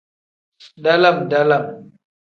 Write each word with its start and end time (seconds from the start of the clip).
Dalam-dalam. 0.83 1.65